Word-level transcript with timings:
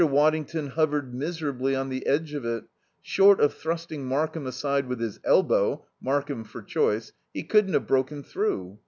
Waddington 0.03 0.69
hovered 0.71 1.13
miserably 1.13 1.75
on 1.75 1.89
the 1.89 2.07
edge 2.07 2.33
of 2.33 2.43
it; 2.43 2.63
short 3.03 3.39
of 3.39 3.53
thrusting 3.53 4.03
Markham 4.03 4.47
aside 4.47 4.87
with 4.87 4.99
his 4.99 5.19
elbow 5.23 5.85
(Markham 6.01 6.43
for 6.43 6.63
choice) 6.63 7.11
he 7.35 7.43
couldn't 7.43 7.73
have 7.73 7.85
broken 7.85 8.23
through. 8.23 8.79